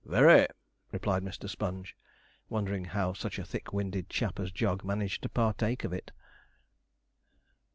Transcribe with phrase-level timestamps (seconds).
[0.03, 0.47] 'Very,'
[0.91, 1.47] replied Mr.
[1.47, 1.95] Sponge,
[2.49, 6.09] wondering how such a thick winded chap as Jog managed to partake of it.